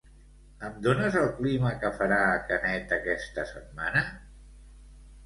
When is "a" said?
2.29-2.39